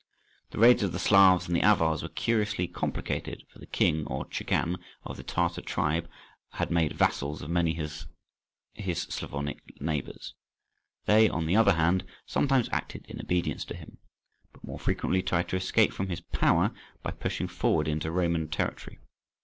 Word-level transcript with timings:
The 0.49 0.57
raids 0.57 0.81
of 0.81 0.93
the 0.93 0.97
Slavs 0.97 1.45
and 1.45 1.55
the 1.55 1.61
Avars 1.61 2.01
were 2.01 2.09
curiously 2.09 2.67
complicated, 2.67 3.43
for 3.53 3.59
the 3.59 3.67
king, 3.67 4.07
or 4.07 4.25
Chagan, 4.31 4.77
of 5.05 5.15
the 5.15 5.21
Tartar 5.23 5.61
tribe 5.61 6.09
had 6.53 6.71
made 6.71 6.93
vassals 6.97 7.43
of 7.43 7.51
many 7.51 7.79
of 7.79 8.05
his 8.73 9.01
Slavonic 9.03 9.79
neighbours. 9.79 10.33
They, 11.05 11.29
on 11.29 11.45
the 11.45 11.55
other 11.55 11.73
hand, 11.73 12.03
sometimes 12.25 12.67
acted 12.71 13.05
in 13.05 13.21
obedience 13.21 13.63
to 13.65 13.75
him, 13.77 13.99
but 14.51 14.63
more 14.63 14.79
frequently 14.79 15.21
tried 15.21 15.47
to 15.49 15.55
escape 15.55 15.93
from 15.93 16.09
his 16.09 16.21
power 16.21 16.71
by 17.03 17.11
pushing 17.11 17.47
forward 17.47 17.87
into 17.87 18.09
Roman 18.09 18.47
territory. 18.49 18.97